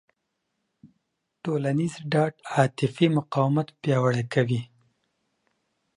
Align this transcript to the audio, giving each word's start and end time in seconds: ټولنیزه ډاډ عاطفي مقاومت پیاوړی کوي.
ټولنیزه 1.43 1.99
ډاډ 2.11 2.33
عاطفي 2.53 3.07
مقاومت 3.17 3.67
پیاوړی 3.81 4.23
کوي. 4.33 4.61